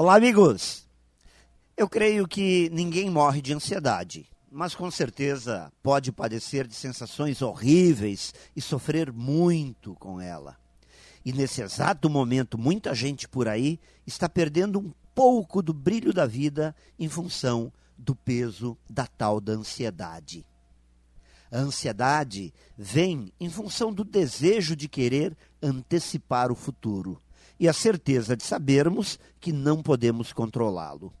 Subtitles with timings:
[0.00, 0.86] Olá, amigos!
[1.76, 8.32] Eu creio que ninguém morre de ansiedade, mas com certeza pode padecer de sensações horríveis
[8.56, 10.56] e sofrer muito com ela.
[11.22, 16.24] E nesse exato momento, muita gente por aí está perdendo um pouco do brilho da
[16.24, 20.46] vida em função do peso da tal da ansiedade.
[21.52, 27.20] A ansiedade vem em função do desejo de querer antecipar o futuro
[27.60, 31.12] e a certeza de sabermos que não podemos controlá-lo.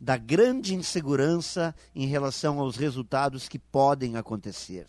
[0.00, 4.86] Da grande insegurança em relação aos resultados que podem acontecer.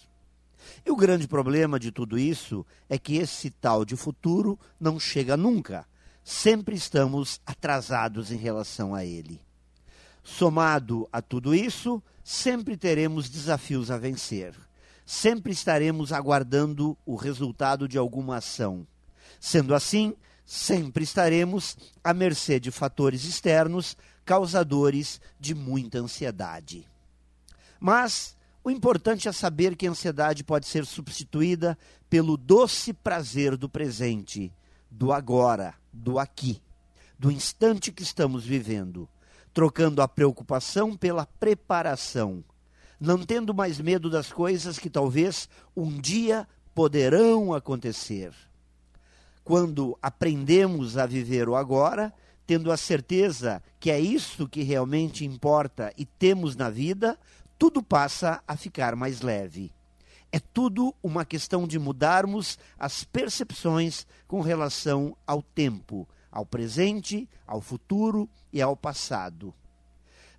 [0.86, 5.36] E o grande problema de tudo isso é que esse tal de futuro não chega
[5.36, 5.86] nunca.
[6.24, 9.42] Sempre estamos atrasados em relação a ele.
[10.24, 14.56] Somado a tudo isso, sempre teremos desafios a vencer.
[15.06, 18.88] Sempre estaremos aguardando o resultado de alguma ação.
[19.38, 20.16] Sendo assim,
[20.46, 26.88] sempre estaremos à mercê de fatores externos causadores de muita ansiedade.
[27.80, 31.78] Mas o importante é saber que a ansiedade pode ser substituída
[32.10, 34.54] pelo doce prazer do presente,
[34.90, 36.62] do agora, do aqui,
[37.20, 39.10] do instante que estamos vivendo,
[39.54, 42.44] trocando a preocupação pela preparação,
[43.00, 48.34] não tendo mais medo das coisas que talvez um dia poderão acontecer
[49.44, 52.14] quando aprendemos a viver o agora,
[52.46, 57.18] tendo a certeza que é isso que realmente importa e temos na vida,
[57.58, 59.72] tudo passa a ficar mais leve.
[60.32, 67.62] É tudo uma questão de mudarmos as percepções com relação ao tempo, ao presente, ao
[67.62, 69.54] futuro e ao passado.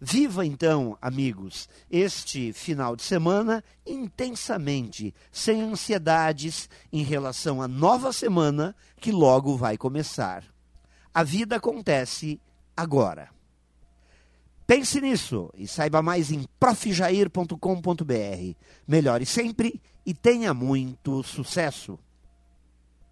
[0.00, 8.74] Viva então, amigos, este final de semana intensamente, sem ansiedades em relação à nova semana
[9.00, 10.44] que logo vai começar.
[11.12, 12.40] A vida acontece
[12.76, 13.30] agora.
[14.66, 18.56] Pense nisso e saiba mais em profjair.com.br.
[18.88, 21.98] Melhore sempre e tenha muito sucesso.